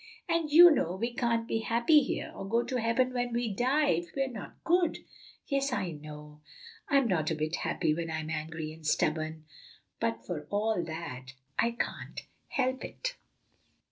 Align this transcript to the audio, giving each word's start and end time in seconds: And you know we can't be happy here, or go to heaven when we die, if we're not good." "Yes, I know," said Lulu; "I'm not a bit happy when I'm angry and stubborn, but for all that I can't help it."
And 0.27 0.49
you 0.49 0.71
know 0.71 0.95
we 0.95 1.13
can't 1.13 1.47
be 1.47 1.59
happy 1.59 2.01
here, 2.01 2.31
or 2.33 2.49
go 2.49 2.63
to 2.63 2.77
heaven 2.81 3.13
when 3.13 3.33
we 3.33 3.53
die, 3.53 3.89
if 3.89 4.07
we're 4.15 4.27
not 4.31 4.55
good." 4.63 5.05
"Yes, 5.45 5.71
I 5.71 5.91
know," 5.91 6.41
said 6.89 6.93
Lulu; 6.93 7.01
"I'm 7.03 7.07
not 7.07 7.29
a 7.29 7.35
bit 7.35 7.57
happy 7.57 7.93
when 7.93 8.09
I'm 8.09 8.31
angry 8.31 8.73
and 8.73 8.83
stubborn, 8.83 9.45
but 9.99 10.25
for 10.25 10.47
all 10.49 10.81
that 10.85 11.33
I 11.59 11.69
can't 11.73 12.21
help 12.47 12.83
it." 12.83 13.13